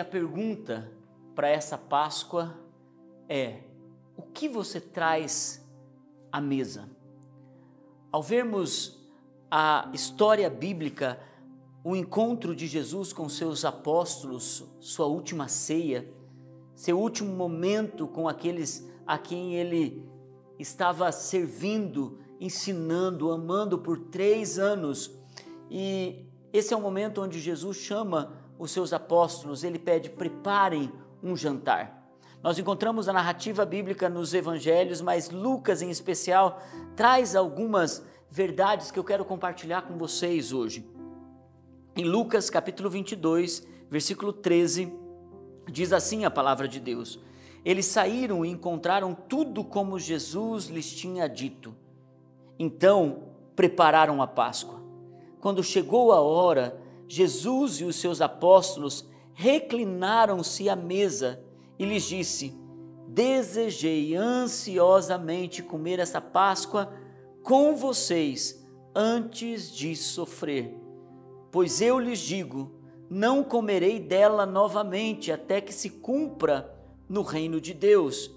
[0.00, 0.90] a pergunta
[1.34, 2.56] para essa Páscoa
[3.28, 3.60] é:
[4.16, 5.64] o que você traz
[6.32, 6.88] à mesa?
[8.10, 8.98] Ao vermos
[9.50, 11.20] a história bíblica,
[11.82, 16.12] o encontro de Jesus com seus apóstolos, sua última ceia,
[16.74, 20.08] seu último momento com aqueles a quem ele
[20.58, 25.10] estava servindo, ensinando, amando por três anos.
[25.70, 30.92] E esse é o momento onde Jesus chama os seus apóstolos, ele pede: preparem
[31.22, 31.98] um jantar.
[32.42, 36.60] Nós encontramos a narrativa bíblica nos evangelhos, mas Lucas, em especial,
[36.94, 40.86] traz algumas verdades que eu quero compartilhar com vocês hoje.
[41.96, 44.92] Em Lucas capítulo 22, versículo 13,
[45.66, 47.18] diz assim a palavra de Deus:
[47.64, 51.74] Eles saíram e encontraram tudo como Jesus lhes tinha dito.
[52.58, 53.24] Então
[53.56, 54.80] prepararam a Páscoa.
[55.40, 56.78] Quando chegou a hora,
[57.12, 61.42] Jesus e os seus apóstolos reclinaram-se à mesa
[61.76, 62.56] e lhes disse:
[63.08, 66.88] Desejei ansiosamente comer essa Páscoa
[67.42, 70.72] com vocês antes de sofrer.
[71.50, 72.76] Pois eu lhes digo:
[73.10, 76.72] não comerei dela novamente até que se cumpra
[77.08, 78.30] no reino de Deus.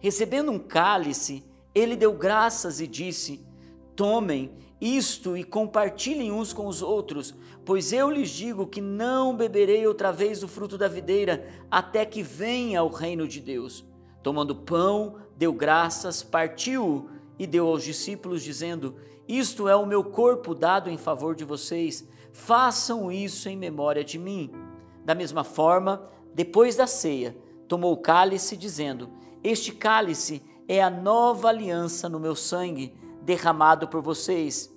[0.00, 3.46] Recebendo um cálice, ele deu graças e disse:
[3.94, 7.34] Tomem isto e compartilhem uns com os outros,
[7.68, 12.22] pois eu lhes digo que não beberei outra vez do fruto da videira até que
[12.22, 13.84] venha o reino de Deus.
[14.22, 18.96] Tomando pão, deu graças, partiu e deu aos discípulos, dizendo:
[19.28, 24.18] Isto é o meu corpo dado em favor de vocês façam isso em memória de
[24.18, 24.50] mim.
[25.04, 27.36] Da mesma forma, depois da ceia,
[27.68, 29.10] tomou o cálice, dizendo:
[29.44, 34.74] Este cálice é a nova aliança no meu sangue, derramado por vocês.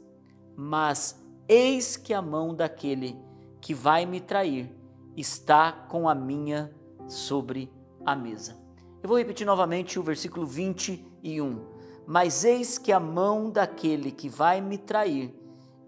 [0.57, 1.20] Mas
[1.51, 3.19] eis que a mão daquele
[3.59, 4.73] que vai me trair
[5.17, 6.73] está com a minha
[7.09, 7.69] sobre
[8.05, 8.57] a mesa.
[9.03, 11.59] Eu vou repetir novamente o versículo 21.
[12.07, 15.35] Mas eis que a mão daquele que vai me trair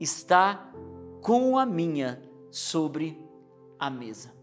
[0.02, 0.70] está
[1.22, 2.22] com a minha
[2.52, 3.18] sobre
[3.80, 4.34] a mesa.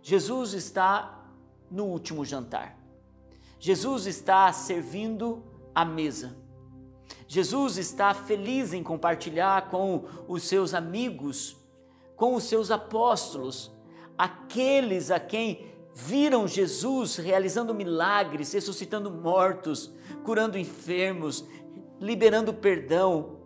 [0.00, 1.28] Jesus está
[1.70, 2.78] no último jantar.
[3.58, 5.44] Jesus está servindo
[5.74, 6.34] a mesa.
[7.26, 11.56] Jesus está feliz em compartilhar com os seus amigos,
[12.16, 13.72] com os seus apóstolos,
[14.16, 19.92] aqueles a quem viram Jesus realizando milagres, ressuscitando mortos,
[20.24, 21.44] curando enfermos,
[22.00, 23.44] liberando perdão,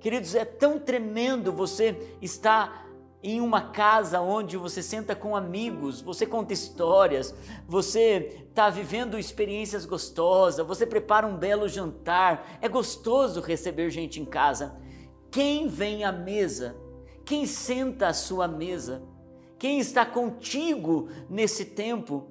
[0.00, 2.89] Queridos, é tão tremendo você estar
[3.22, 7.34] em uma casa onde você senta com amigos, você conta histórias,
[7.68, 12.58] você está vivendo experiências gostosas, você prepara um belo jantar.
[12.60, 14.74] É gostoso receber gente em casa.
[15.30, 16.76] Quem vem à mesa?
[17.24, 19.02] Quem senta à sua mesa?
[19.58, 22.26] Quem está contigo nesse tempo?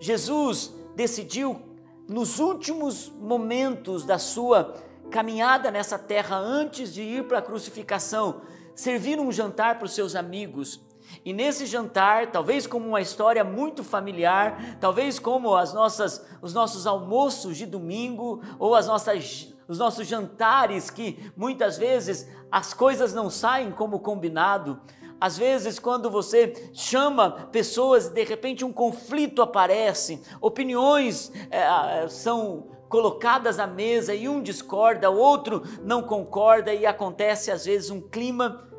[0.00, 1.60] Jesus decidiu,
[2.08, 4.74] nos últimos momentos da sua
[5.10, 8.40] caminhada nessa terra antes de ir para a crucificação,
[8.80, 10.80] servir um jantar para os seus amigos.
[11.22, 16.86] E nesse jantar, talvez como uma história muito familiar, talvez como as nossas, os nossos
[16.86, 23.28] almoços de domingo ou as nossas, os nossos jantares que muitas vezes as coisas não
[23.28, 24.80] saem como combinado.
[25.20, 33.60] Às vezes, quando você chama pessoas de repente um conflito aparece, opiniões é, são colocadas
[33.60, 38.69] à mesa e um discorda, o outro não concorda e acontece às vezes um clima,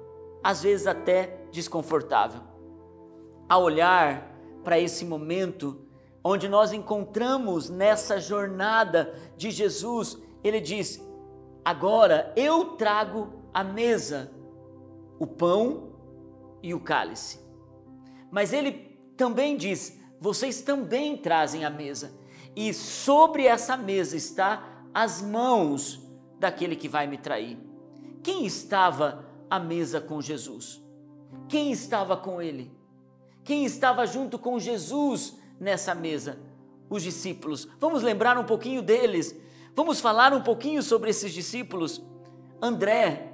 [0.44, 2.42] às vezes até desconfortável.
[3.48, 4.32] A olhar
[4.64, 5.86] para esse momento
[6.24, 11.02] onde nós encontramos nessa jornada de Jesus, ele diz:
[11.64, 14.32] Agora eu trago à mesa
[15.20, 15.94] o pão
[16.64, 17.40] e o cálice.
[18.32, 18.72] Mas ele
[19.18, 22.14] também diz: Vocês também trazem a mesa
[22.56, 24.64] e sobre essa mesa está
[24.94, 26.02] as mãos
[26.40, 27.58] daquele que vai me trair.
[28.24, 30.82] Quem estava à mesa com Jesus?
[31.50, 32.72] Quem estava com ele?
[33.44, 36.40] Quem estava junto com Jesus nessa mesa?
[36.90, 37.68] Os discípulos.
[37.78, 39.38] Vamos lembrar um pouquinho deles.
[39.76, 42.02] Vamos falar um pouquinho sobre esses discípulos.
[42.62, 43.34] André,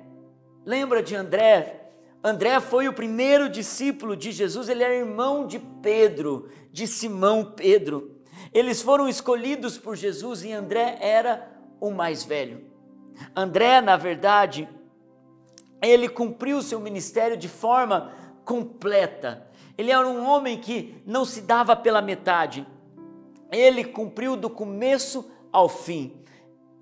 [0.65, 1.91] lembra de André?
[2.23, 8.17] André foi o primeiro discípulo de Jesus, ele era irmão de Pedro, de Simão Pedro.
[8.51, 11.47] Eles foram escolhidos por Jesus e André era
[11.79, 12.65] o mais velho.
[13.35, 14.67] André, na verdade,
[15.87, 18.11] ele cumpriu seu ministério de forma
[18.43, 19.47] completa.
[19.77, 22.65] Ele era um homem que não se dava pela metade.
[23.51, 26.13] Ele cumpriu do começo ao fim.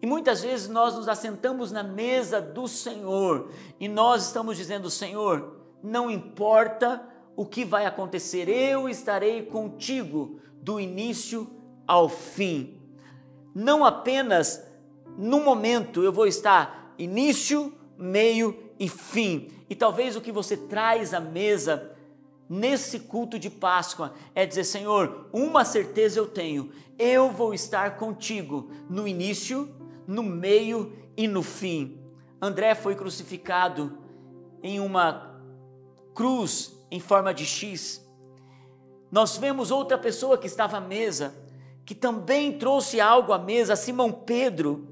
[0.02, 3.50] E muitas vezes nós nos assentamos na mesa do Senhor
[3.80, 7.02] e nós estamos dizendo: Senhor, não importa
[7.36, 8.48] o que vai acontecer.
[8.48, 11.50] Eu estarei contigo do início
[11.88, 12.80] ao fim.
[13.54, 14.66] Não apenas
[15.18, 19.50] no momento eu vou estar início, meio e fim.
[19.70, 21.96] E talvez o que você traz à mesa
[22.50, 28.70] nesse culto de Páscoa é dizer: Senhor, uma certeza eu tenho, eu vou estar contigo
[28.90, 29.70] no início,
[30.08, 32.00] no meio e no fim.
[32.42, 33.98] André foi crucificado
[34.62, 35.40] em uma
[36.14, 38.06] cruz em forma de X.
[39.12, 41.36] Nós vemos outra pessoa que estava à mesa,
[41.86, 44.88] que também trouxe algo à mesa, Simão Pedro,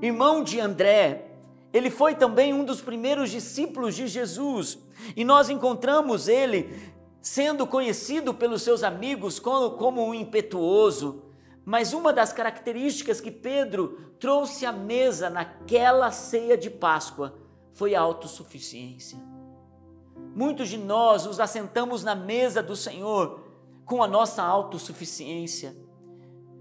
[0.00, 1.31] irmão de André.
[1.72, 4.78] Ele foi também um dos primeiros discípulos de Jesus,
[5.16, 11.22] e nós encontramos ele sendo conhecido pelos seus amigos como, como um impetuoso.
[11.64, 17.34] Mas uma das características que Pedro trouxe à mesa naquela ceia de Páscoa
[17.72, 19.18] foi a autossuficiência.
[20.34, 23.40] Muitos de nós nos assentamos na mesa do Senhor
[23.84, 25.76] com a nossa autossuficiência.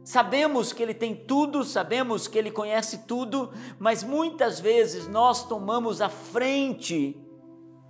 [0.03, 6.01] Sabemos que Ele tem tudo, sabemos que Ele conhece tudo, mas muitas vezes nós tomamos
[6.01, 7.15] a frente.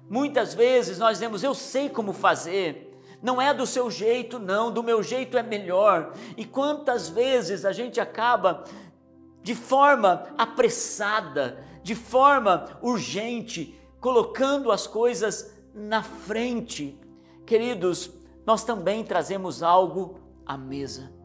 [0.09, 2.89] Muitas vezes nós dizemos, eu sei como fazer.
[3.21, 6.13] Não é do seu jeito, não, do meu jeito é melhor.
[6.35, 8.65] E quantas vezes a gente acaba
[9.41, 16.99] de forma apressada, de forma urgente, colocando as coisas na frente.
[17.45, 18.11] Queridos,
[18.45, 21.20] nós também trazemos algo à mesa.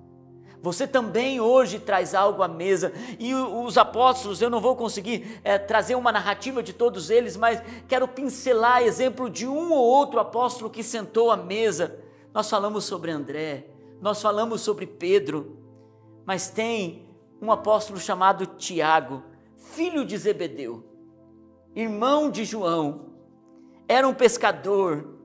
[0.66, 2.92] Você também hoje traz algo à mesa.
[3.20, 7.62] E os apóstolos, eu não vou conseguir é, trazer uma narrativa de todos eles, mas
[7.86, 12.00] quero pincelar exemplo de um ou outro apóstolo que sentou à mesa.
[12.34, 13.68] Nós falamos sobre André,
[14.00, 15.56] nós falamos sobre Pedro,
[16.24, 17.06] mas tem
[17.40, 19.22] um apóstolo chamado Tiago,
[19.56, 20.84] filho de Zebedeu,
[21.76, 23.12] irmão de João,
[23.86, 25.16] era um pescador,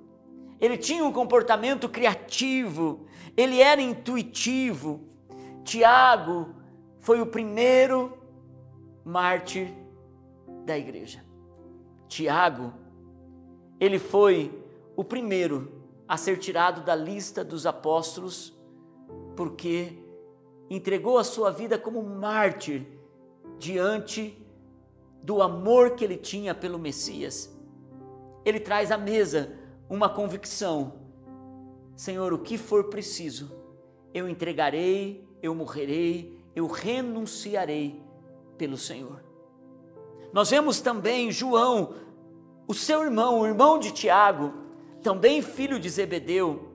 [0.59, 5.09] ele tinha um comportamento criativo, ele era intuitivo,
[5.63, 6.49] Tiago
[6.99, 8.17] foi o primeiro
[9.03, 9.73] mártir
[10.65, 11.23] da igreja.
[12.07, 12.73] Tiago,
[13.79, 14.63] ele foi
[14.95, 18.53] o primeiro a ser tirado da lista dos apóstolos,
[19.35, 19.97] porque
[20.69, 22.85] entregou a sua vida como mártir
[23.57, 24.37] diante
[25.23, 27.55] do amor que ele tinha pelo Messias.
[28.43, 29.57] Ele traz à mesa
[29.89, 30.93] uma convicção:
[31.95, 33.51] Senhor, o que for preciso,
[34.13, 38.01] eu entregarei eu morrerei, eu renunciarei
[38.57, 39.23] pelo Senhor.
[40.31, 41.93] Nós vemos também João,
[42.67, 44.53] o seu irmão, o irmão de Tiago,
[45.01, 46.69] também filho de Zebedeu.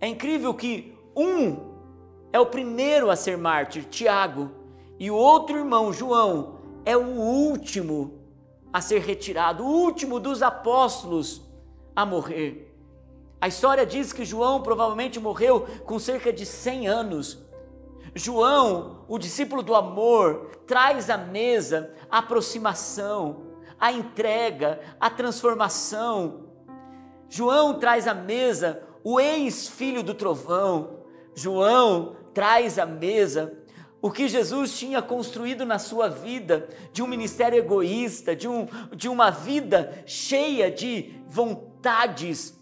[0.00, 1.70] É incrível que um
[2.32, 4.50] é o primeiro a ser mártir, Tiago,
[4.98, 8.20] e o outro irmão, João, é o último
[8.72, 11.42] a ser retirado, o último dos apóstolos
[11.94, 12.70] a morrer.
[13.40, 17.42] A história diz que João provavelmente morreu com cerca de 100 anos,
[18.14, 23.42] João, o discípulo do amor, traz à mesa a aproximação,
[23.78, 26.48] a entrega, a transformação.
[27.28, 31.00] João traz à mesa o ex-filho do trovão.
[31.34, 33.56] João traz à mesa
[34.02, 38.66] o que Jesus tinha construído na sua vida, de um ministério egoísta, de, um,
[38.96, 42.58] de uma vida cheia de vontades,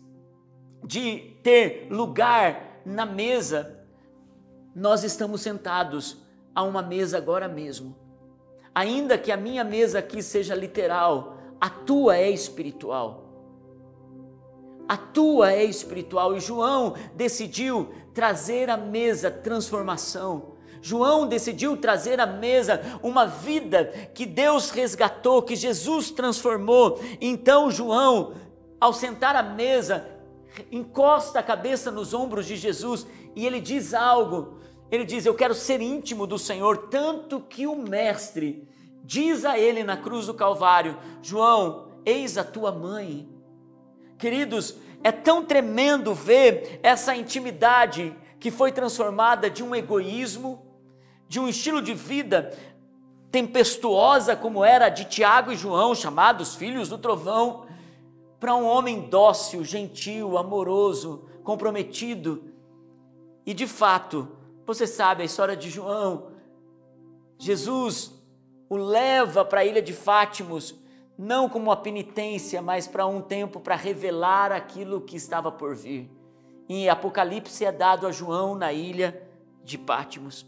[0.85, 3.78] de ter lugar na mesa
[4.79, 6.19] nós estamos sentados
[6.55, 7.97] a uma mesa agora mesmo.
[8.73, 13.25] Ainda que a minha mesa aqui seja literal, a tua é espiritual.
[14.89, 20.53] A tua é espiritual e João decidiu trazer à mesa transformação.
[20.81, 27.01] João decidiu trazer à mesa uma vida que Deus resgatou, que Jesus transformou.
[27.21, 28.35] Então, João,
[28.81, 30.07] ao sentar à mesa,
[30.71, 33.05] encosta a cabeça nos ombros de Jesus
[33.35, 34.59] e ele diz algo
[34.91, 38.67] ele diz: Eu quero ser íntimo do Senhor, tanto que o Mestre
[39.05, 43.29] diz a ele na cruz do Calvário: João, eis a tua mãe.
[44.19, 50.65] Queridos, é tão tremendo ver essa intimidade que foi transformada de um egoísmo,
[51.29, 52.57] de um estilo de vida
[53.31, 57.67] tempestuosa como era de Tiago e João, chamados filhos do trovão,
[58.41, 62.45] para um homem dócil, gentil, amoroso, comprometido.
[63.45, 64.38] E de fato,
[64.69, 66.33] você sabe a história de João.
[67.39, 68.13] Jesus
[68.69, 70.75] o leva para a ilha de Fátimos,
[71.17, 76.11] não como uma penitência, mas para um tempo para revelar aquilo que estava por vir.
[76.69, 79.27] E Apocalipse é dado a João na ilha
[79.65, 80.45] de Pátimos.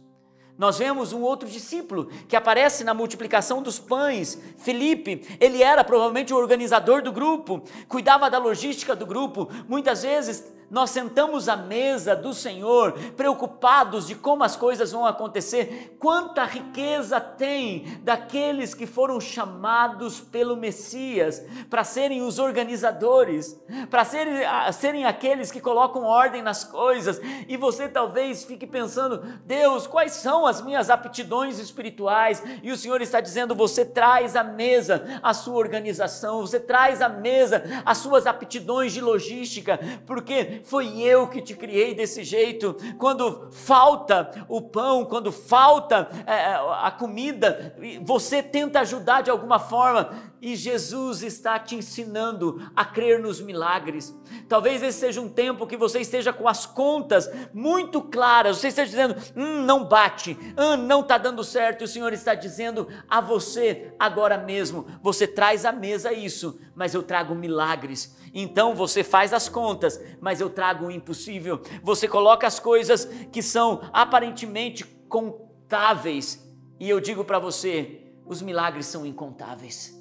[0.59, 5.27] Nós vemos um outro discípulo que aparece na multiplicação dos pães, Felipe.
[5.41, 9.49] Ele era provavelmente o organizador do grupo, cuidava da logística do grupo.
[9.67, 15.97] Muitas vezes nós sentamos à mesa do Senhor, preocupados de como as coisas vão acontecer.
[15.99, 23.61] Quanta riqueza tem daqueles que foram chamados pelo Messias para serem os organizadores,
[23.91, 27.21] para serem, serem aqueles que colocam ordem nas coisas.
[27.49, 32.43] E você talvez fique pensando: Deus, quais são as minhas aptidões espirituais?
[32.63, 37.09] E o Senhor está dizendo: você traz à mesa a sua organização, você traz à
[37.09, 42.77] mesa as suas aptidões de logística, porque foi eu que te criei desse jeito.
[42.99, 50.30] Quando falta o pão, quando falta é, a comida, você tenta ajudar de alguma forma
[50.41, 54.17] e Jesus está te ensinando a crer nos milagres.
[54.49, 58.91] Talvez esse seja um tempo que você esteja com as contas muito claras, você esteja
[58.91, 63.21] dizendo, hum, não bate, hum, não está dando certo, e o Senhor está dizendo a
[63.21, 68.17] você agora mesmo: você traz à mesa isso, mas eu trago milagres.
[68.33, 71.61] Então você faz as contas, mas eu trago o impossível.
[71.83, 78.87] Você coloca as coisas que são aparentemente contáveis, e eu digo para você: os milagres
[78.87, 80.00] são incontáveis.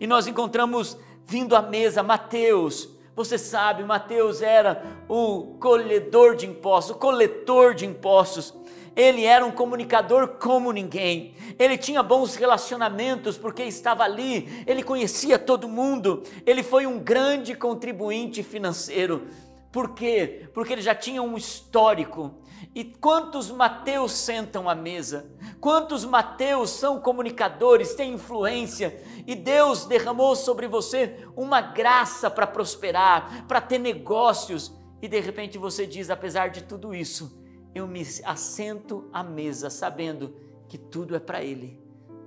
[0.00, 2.88] E nós encontramos vindo à mesa Mateus.
[3.14, 8.52] Você sabe, Mateus era o colhedor de impostos, o coletor de impostos.
[8.94, 11.34] Ele era um comunicador como ninguém.
[11.58, 16.22] Ele tinha bons relacionamentos porque estava ali, ele conhecia todo mundo.
[16.46, 19.26] Ele foi um grande contribuinte financeiro.
[19.70, 20.48] Por quê?
[20.54, 22.34] Porque ele já tinha um histórico.
[22.76, 25.34] E quantos Mateus sentam à mesa?
[25.62, 29.02] Quantos Mateus são comunicadores, têm influência?
[29.26, 34.74] E Deus derramou sobre você uma graça para prosperar, para ter negócios.
[35.00, 37.42] E de repente você diz: apesar de tudo isso,
[37.74, 40.36] eu me assento à mesa sabendo
[40.68, 41.80] que tudo é para Ele,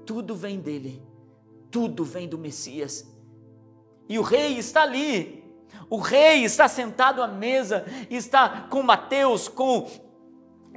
[0.03, 0.99] tudo vem dele,
[1.69, 3.07] tudo vem do Messias.
[4.09, 5.43] E o rei está ali,
[5.91, 10.08] o rei está sentado à mesa, está com Mateus, com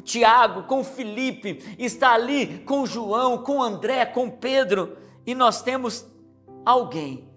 [0.02, 4.96] Tiago, com Felipe, está ali com João, com André, com Pedro,
[5.26, 6.06] e nós temos
[6.64, 7.28] alguém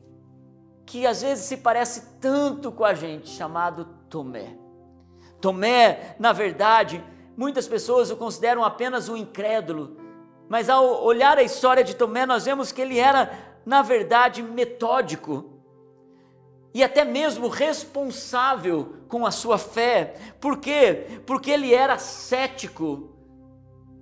[0.85, 4.55] que às vezes se parece tanto com a gente, chamado Tomé.
[5.41, 7.03] Tomé, na verdade,
[7.35, 9.97] muitas pessoas o consideram apenas um incrédulo,
[10.47, 13.31] mas ao olhar a história de Tomé, nós vemos que ele era,
[13.65, 15.54] na verdade, metódico
[16.75, 20.13] e até mesmo responsável com a sua fé.
[20.41, 21.21] Por quê?
[21.25, 23.15] Porque ele era cético.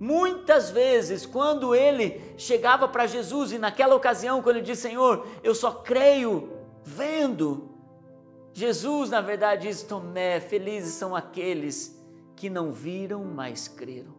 [0.00, 5.54] Muitas vezes, quando ele chegava para Jesus, e naquela ocasião, quando ele disse: Senhor, eu
[5.54, 6.50] só creio
[6.82, 7.70] vendo.
[8.52, 11.96] Jesus, na verdade, diz: Tomé, felizes são aqueles
[12.34, 14.16] que não viram, mas creram.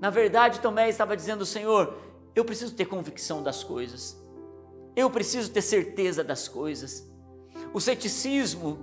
[0.00, 1.96] Na verdade, Tomé estava dizendo: Senhor,
[2.34, 4.20] eu preciso ter convicção das coisas,
[4.96, 7.13] eu preciso ter certeza das coisas.
[7.74, 8.78] O ceticismo,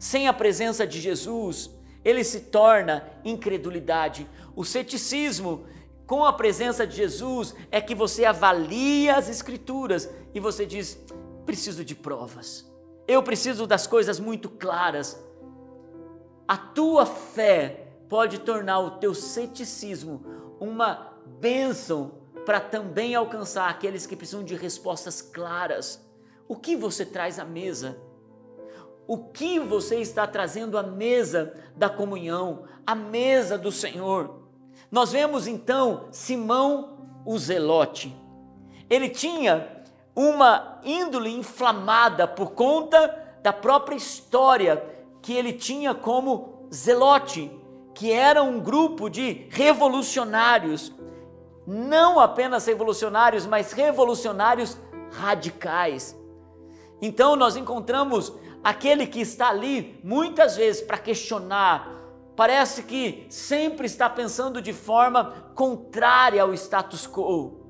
[0.00, 1.70] sem a presença de Jesus,
[2.04, 4.28] ele se torna incredulidade.
[4.56, 5.64] O ceticismo,
[6.08, 10.98] com a presença de Jesus, é que você avalia as Escrituras e você diz:
[11.46, 12.68] preciso de provas,
[13.06, 15.24] eu preciso das coisas muito claras.
[16.48, 20.24] A tua fé pode tornar o teu ceticismo
[20.58, 26.04] uma bênção para também alcançar aqueles que precisam de respostas claras.
[26.48, 27.96] O que você traz à mesa?
[29.06, 34.42] O que você está trazendo à mesa da comunhão, à mesa do Senhor.
[34.90, 38.16] Nós vemos então Simão o Zelote.
[38.88, 39.84] Ele tinha
[40.14, 44.82] uma índole inflamada por conta da própria história
[45.20, 47.50] que ele tinha como Zelote,
[47.94, 50.92] que era um grupo de revolucionários,
[51.66, 54.78] não apenas revolucionários, mas revolucionários
[55.12, 56.16] radicais.
[57.00, 58.32] Então nós encontramos
[58.66, 61.88] aquele que está ali muitas vezes para questionar,
[62.34, 67.64] parece que sempre está pensando de forma contrária ao status quo.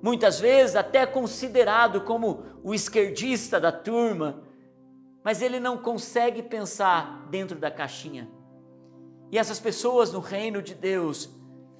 [0.00, 4.40] Muitas vezes até considerado como o esquerdista da turma,
[5.24, 8.30] mas ele não consegue pensar dentro da caixinha.
[9.32, 11.28] E essas pessoas no reino de Deus,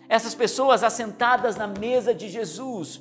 [0.09, 3.01] essas pessoas assentadas na mesa de Jesus,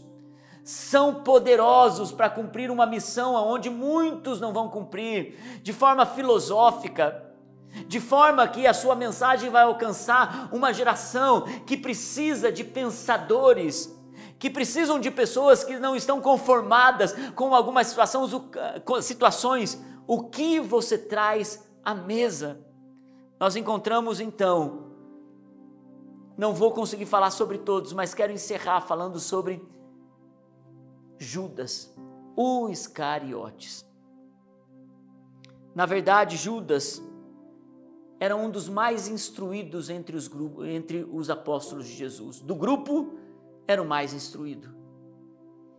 [0.63, 7.25] são poderosos para cumprir uma missão aonde muitos não vão cumprir, de forma filosófica,
[7.88, 13.96] de forma que a sua mensagem vai alcançar uma geração que precisa de pensadores,
[14.38, 18.32] que precisam de pessoas que não estão conformadas com algumas situações,
[19.01, 19.84] situações.
[20.08, 22.60] O que você traz à mesa?
[23.39, 24.89] Nós encontramos então
[26.39, 29.62] não vou conseguir falar sobre todos, mas quero encerrar falando sobre
[31.20, 31.94] Judas,
[32.36, 33.86] o Iscariotes.
[35.76, 37.04] Na verdade, Judas
[38.20, 40.30] era um dos mais instruídos entre os,
[40.66, 42.40] entre os apóstolos de Jesus.
[42.40, 43.14] Do grupo,
[43.68, 44.74] era o mais instruído.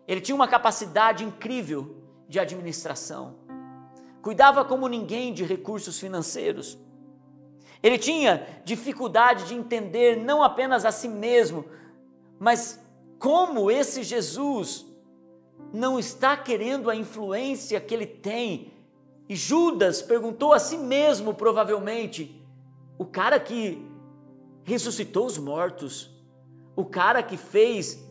[0.06, 1.96] Ele tinha uma capacidade incrível
[2.28, 3.36] de administração.
[4.22, 6.78] Cuidava como ninguém de recursos financeiros.
[7.82, 11.64] Ele tinha dificuldade de entender não apenas a si mesmo,
[12.38, 12.80] mas
[13.18, 14.89] como esse Jesus
[15.72, 18.72] não está querendo a influência que ele tem.
[19.28, 22.44] E Judas perguntou a si mesmo, provavelmente,
[22.98, 23.86] o cara que
[24.64, 26.10] ressuscitou os mortos,
[26.74, 28.04] o cara que fez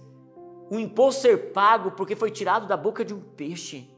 [0.69, 3.89] o imposto ser pago porque foi tirado da boca de um peixe,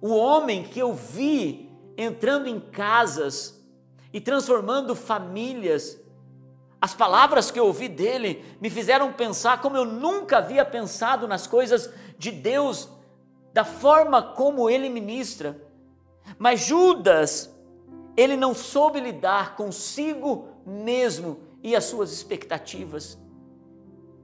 [0.00, 3.60] o homem que eu vi entrando em casas
[4.12, 6.00] e transformando famílias,
[6.80, 11.46] as palavras que eu ouvi dele me fizeram pensar como eu nunca havia pensado nas
[11.46, 12.88] coisas de Deus
[13.52, 15.60] da forma como ele ministra.
[16.38, 17.52] Mas Judas,
[18.16, 23.18] ele não soube lidar consigo mesmo e as suas expectativas.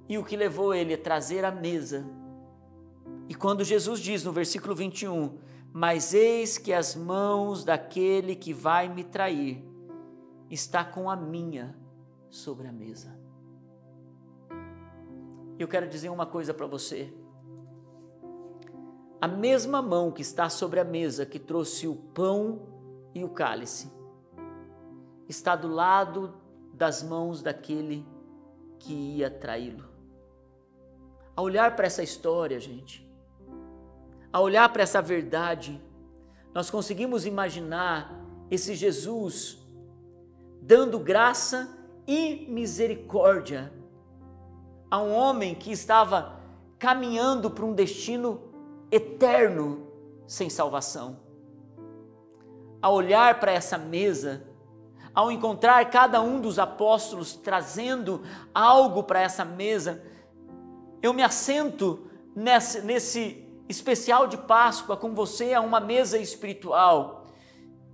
[0.09, 2.07] E o que levou ele a trazer a mesa.
[3.29, 5.39] E quando Jesus diz no versículo 21,
[5.73, 9.65] mas eis que as mãos daquele que vai me trair
[10.49, 11.75] está com a minha
[12.35, 13.17] sobre a mesa.
[15.57, 17.13] Eu quero dizer uma coisa para você.
[19.21, 22.67] A mesma mão que está sobre a mesa que trouxe o pão
[23.15, 23.91] e o cálice
[25.29, 26.35] está do lado
[26.73, 28.05] das mãos daquele
[28.81, 29.89] que ia traí-lo.
[31.37, 33.09] A olhar para essa história, gente,
[34.33, 35.81] a olhar para essa verdade,
[36.53, 38.13] nós conseguimos imaginar
[38.51, 39.57] esse Jesus
[40.61, 43.73] dando graça e misericórdia
[44.91, 46.41] a um homem que estava
[46.79, 48.41] caminhando para um destino
[48.91, 49.89] eterno
[50.27, 51.19] sem salvação.
[52.81, 54.47] Ao olhar para essa mesa,
[55.15, 58.23] ao encontrar cada um dos apóstolos trazendo
[58.55, 60.03] algo para essa mesa,
[61.03, 67.27] eu me assento nesse, nesse especial de Páscoa com você a uma mesa espiritual.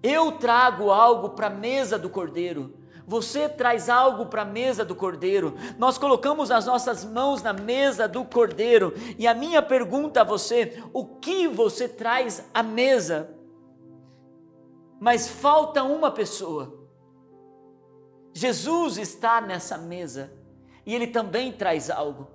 [0.03, 2.80] Eu trago algo para a mesa do Cordeiro
[3.11, 5.57] você traz algo para a mesa do cordeiro.
[5.77, 8.95] Nós colocamos as nossas mãos na mesa do cordeiro.
[9.19, 13.29] E a minha pergunta a você: o que você traz à mesa?
[15.01, 16.73] Mas falta uma pessoa.
[18.33, 20.33] Jesus está nessa mesa
[20.87, 22.29] e ele também traz algo.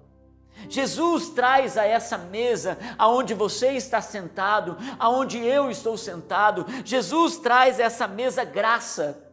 [0.67, 6.65] Jesus traz a essa mesa aonde você está sentado, aonde eu estou sentado.
[6.83, 9.24] Jesus traz a essa mesa graça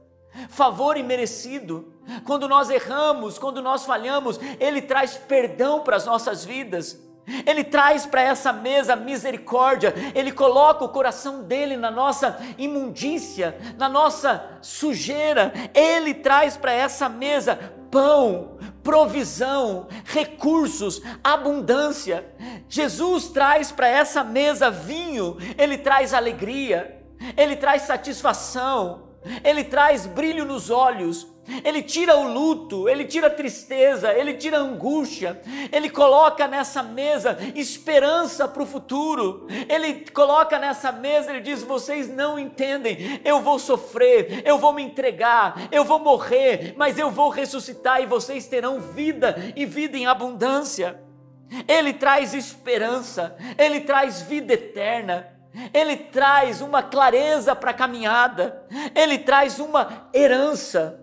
[0.48, 1.92] favor imerecido.
[2.24, 7.00] Quando nós erramos, quando nós falhamos, Ele traz perdão para as nossas vidas.
[7.46, 13.88] Ele traz para essa mesa misericórdia, Ele coloca o coração dele na nossa imundícia, na
[13.88, 17.56] nossa sujeira, Ele traz para essa mesa
[17.92, 22.26] pão, provisão, recursos, abundância.
[22.68, 27.04] Jesus traz para essa mesa vinho, Ele traz alegria,
[27.36, 29.11] Ele traz satisfação,
[29.44, 31.32] ele traz brilho nos olhos,
[31.64, 35.40] ele tira o luto, ele tira a tristeza, ele tira a angústia,
[35.72, 42.08] ele coloca nessa mesa esperança para o futuro, ele coloca nessa mesa, ele diz: vocês
[42.08, 47.28] não entendem, eu vou sofrer, eu vou me entregar, eu vou morrer, mas eu vou
[47.28, 51.00] ressuscitar e vocês terão vida e vida em abundância.
[51.68, 55.28] Ele traz esperança, ele traz vida eterna,
[55.72, 58.62] ele traz uma clareza para a caminhada,
[58.94, 60.98] ele traz uma herança.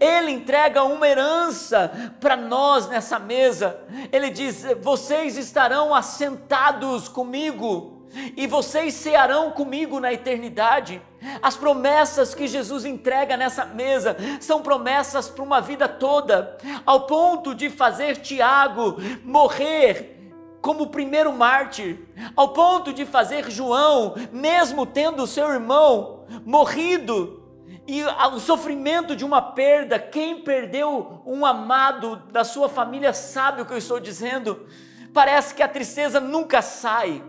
[0.00, 3.78] Ele entrega uma herança para nós nessa mesa.
[4.10, 7.98] Ele diz: Vocês estarão assentados comigo
[8.36, 11.00] e vocês cearão comigo na eternidade.
[11.42, 17.54] As promessas que Jesus entrega nessa mesa são promessas para uma vida toda, ao ponto
[17.54, 20.17] de fazer Tiago morrer
[20.60, 21.98] como o primeiro mártir,
[22.36, 27.38] ao ponto de fazer João, mesmo tendo seu irmão morrido,
[27.86, 33.64] e o sofrimento de uma perda, quem perdeu um amado da sua família sabe o
[33.64, 34.66] que eu estou dizendo.
[35.14, 37.22] Parece que a tristeza nunca sai,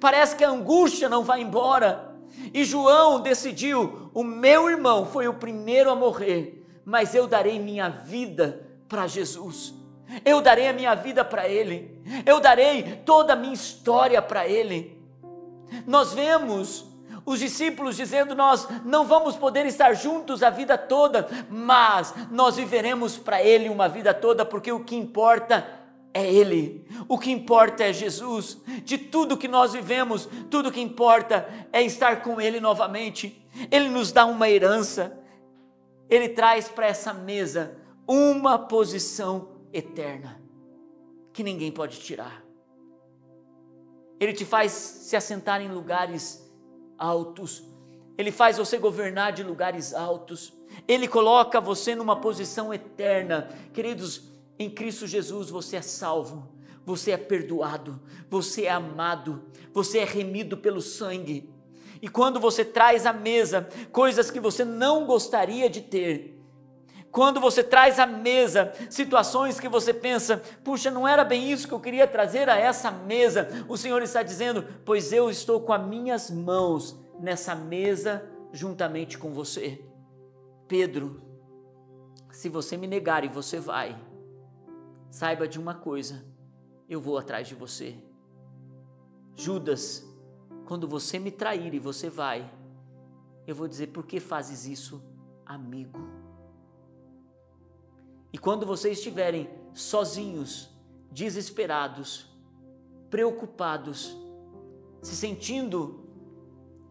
[0.00, 2.16] parece que a angústia não vai embora.
[2.54, 7.90] E João decidiu: o meu irmão foi o primeiro a morrer, mas eu darei minha
[7.90, 9.74] vida para Jesus.
[10.24, 14.96] Eu darei a minha vida para Ele, eu darei toda a minha história para Ele.
[15.86, 16.86] Nós vemos
[17.26, 23.18] Os discípulos dizendo: Nós não vamos poder estar juntos a vida toda, mas nós viveremos
[23.18, 25.66] para Ele uma vida toda, porque o que importa
[26.14, 28.62] é Ele, o que importa é Jesus.
[28.84, 33.44] De tudo que nós vivemos, tudo que importa é estar com Ele novamente.
[33.72, 35.18] Ele nos dá uma herança,
[36.08, 40.40] Ele traz para essa mesa uma posição eterna
[41.32, 42.42] que ninguém pode tirar.
[44.18, 46.50] Ele te faz se assentar em lugares
[46.96, 47.62] altos.
[48.16, 50.54] Ele faz você governar de lugares altos.
[50.88, 53.50] Ele coloca você numa posição eterna.
[53.74, 56.48] Queridos, em Cristo Jesus você é salvo,
[56.84, 61.52] você é perdoado, você é amado, você é remido pelo sangue.
[62.00, 66.35] E quando você traz à mesa coisas que você não gostaria de ter,
[67.16, 71.72] quando você traz à mesa situações que você pensa, puxa, não era bem isso que
[71.72, 75.82] eu queria trazer a essa mesa, o Senhor está dizendo, pois eu estou com as
[75.82, 79.82] minhas mãos nessa mesa juntamente com você.
[80.68, 81.22] Pedro,
[82.30, 83.98] se você me negar e você vai,
[85.08, 86.22] saiba de uma coisa,
[86.86, 87.96] eu vou atrás de você.
[89.34, 90.06] Judas,
[90.66, 92.52] quando você me trair e você vai,
[93.46, 95.02] eu vou dizer: por que fazes isso,
[95.46, 96.15] amigo?
[98.36, 100.68] E quando vocês estiverem sozinhos,
[101.10, 102.26] desesperados,
[103.08, 104.14] preocupados,
[105.00, 106.06] se sentindo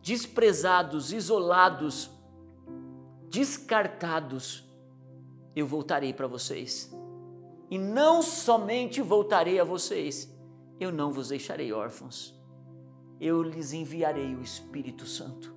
[0.01, 2.09] desprezados, isolados,
[3.29, 4.67] descartados,
[5.55, 6.91] eu voltarei para vocês.
[7.69, 10.35] E não somente voltarei a vocês,
[10.79, 12.33] eu não vos deixarei órfãos.
[13.21, 15.53] Eu lhes enviarei o Espírito Santo,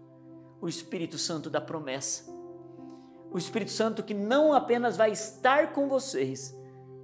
[0.60, 2.37] o Espírito Santo da promessa
[3.30, 6.56] o Espírito Santo que não apenas vai estar com vocês,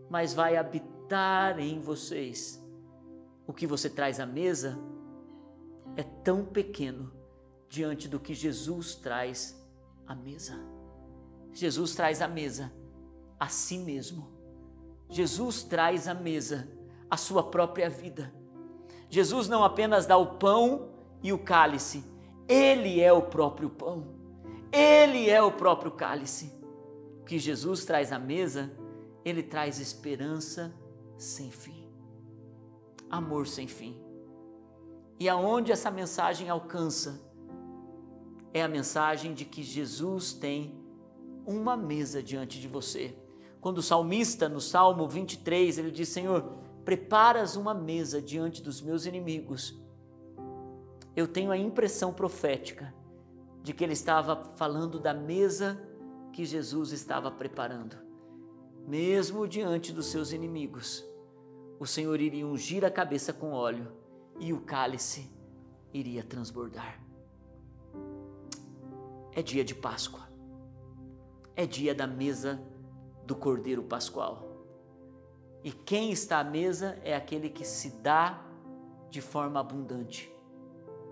[0.09, 2.63] mas vai habitar em vocês.
[3.47, 4.79] O que você traz à mesa
[5.97, 7.13] é tão pequeno
[7.69, 9.61] diante do que Jesus traz
[10.07, 10.59] à mesa.
[11.53, 12.73] Jesus traz à mesa
[13.39, 14.33] a si mesmo.
[15.11, 16.69] Jesus traz à mesa
[17.11, 18.33] a sua própria vida.
[19.11, 20.89] Jesus não apenas dá o pão
[21.23, 22.05] e o cálice,
[22.49, 24.14] ele é o próprio pão.
[24.75, 26.53] Ele é o próprio cálice.
[27.21, 28.73] O que Jesus traz à mesa,
[29.25, 30.75] ele traz esperança
[31.17, 31.89] sem fim,
[33.09, 33.97] amor sem fim.
[35.21, 37.23] E aonde essa mensagem alcança,
[38.53, 40.77] é a mensagem de que Jesus tem
[41.47, 43.17] uma mesa diante de você.
[43.61, 46.53] Quando o salmista, no Salmo 23, ele diz: Senhor,
[46.85, 49.81] preparas uma mesa diante dos meus inimigos.
[51.15, 52.93] Eu tenho a impressão profética
[53.65, 55.83] de que ele estava falando da mesa
[56.35, 57.97] que Jesus estava preparando.
[58.87, 61.03] Mesmo diante dos seus inimigos,
[61.81, 63.91] o Senhor iria ungir a cabeça com óleo
[64.39, 65.31] e o cálice
[65.95, 67.01] iria transbordar.
[69.33, 70.29] É dia de Páscoa.
[71.57, 72.63] É dia da mesa
[73.25, 74.67] do Cordeiro Pascual.
[75.63, 78.45] E quem está à mesa é aquele que se dá
[79.09, 80.31] de forma abundante,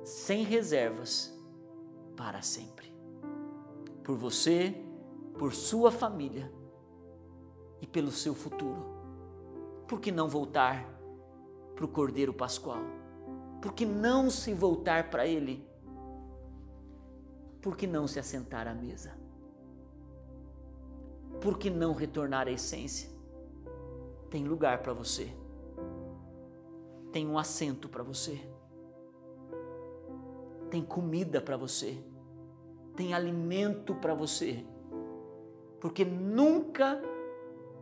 [0.05, 1.33] sem reservas
[2.23, 2.87] para sempre.
[4.05, 4.81] Por você,
[5.37, 6.53] por sua família
[7.81, 8.87] e pelo seu futuro.
[9.89, 10.89] Por que não voltar
[11.75, 12.79] para o Cordeiro Pascual?
[13.61, 15.69] Por que não se voltar para Ele?
[17.61, 19.19] Por que não se assentar à mesa?
[21.41, 23.11] Por que não retornar à essência?
[24.31, 25.35] Tem lugar para você.
[27.11, 28.41] Tem um assento para você
[30.73, 32.03] tem comida para você,
[32.97, 34.65] tem alimento para você,
[35.81, 37.03] porque nunca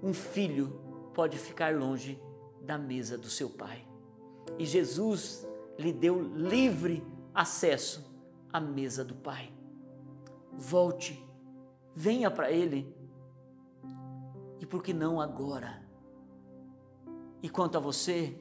[0.03, 0.81] um filho
[1.15, 2.21] pode ficar longe
[2.63, 3.87] da mesa do seu pai.
[4.59, 5.47] E Jesus
[5.79, 7.03] lhe deu livre
[7.35, 8.11] acesso
[8.53, 9.53] à mesa do Pai.
[10.53, 11.27] Volte,
[11.95, 12.95] venha para Ele.
[14.59, 15.83] E por que não agora?
[17.43, 18.37] E quanto a você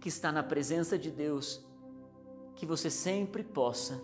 [0.00, 1.66] que está na presença de Deus,
[2.54, 4.00] que você sempre possa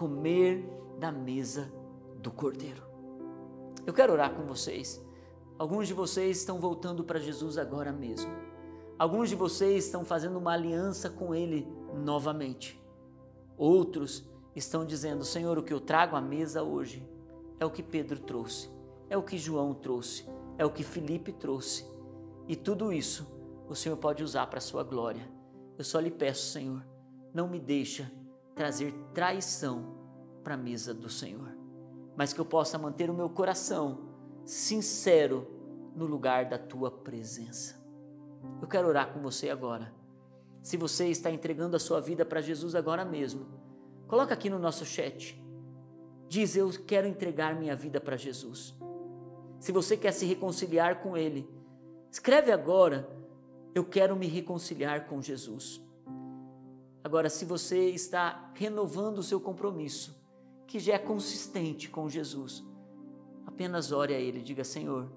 [0.00, 0.66] comer
[0.98, 1.70] da mesa
[2.22, 2.82] do Cordeiro.
[3.86, 4.98] Eu quero orar com vocês.
[5.58, 8.32] Alguns de vocês estão voltando para Jesus agora mesmo.
[8.98, 12.82] Alguns de vocês estão fazendo uma aliança com Ele novamente.
[13.58, 17.06] Outros estão dizendo: Senhor, o que eu trago à mesa hoje
[17.58, 18.70] é o que Pedro trouxe,
[19.10, 21.84] é o que João trouxe, é o que Felipe trouxe.
[22.48, 23.30] E tudo isso
[23.68, 25.30] o Senhor pode usar para a sua glória.
[25.76, 26.82] Eu só lhe peço, Senhor,
[27.34, 28.10] não me deixa
[28.60, 29.96] trazer traição
[30.44, 31.56] para a mesa do Senhor,
[32.14, 34.10] mas que eu possa manter o meu coração
[34.44, 35.46] sincero
[35.96, 37.82] no lugar da tua presença.
[38.60, 39.90] Eu quero orar com você agora.
[40.62, 43.60] Se você está entregando a sua vida para Jesus agora mesmo,
[44.10, 45.40] Coloca aqui no nosso chat.
[46.28, 48.74] Diz: Eu quero entregar minha vida para Jesus.
[49.60, 51.48] Se você quer se reconciliar com Ele,
[52.10, 53.08] escreve agora:
[53.72, 55.80] Eu quero me reconciliar com Jesus.
[57.02, 60.20] Agora, se você está renovando o seu compromisso,
[60.66, 62.62] que já é consistente com Jesus,
[63.46, 65.10] apenas ore a Ele, diga: Senhor,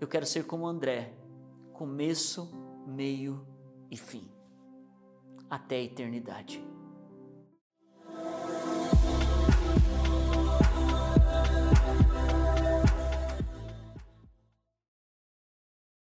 [0.00, 1.12] eu quero ser como André,
[1.72, 2.48] começo,
[2.86, 3.46] meio
[3.90, 4.30] e fim,
[5.48, 6.64] até a eternidade.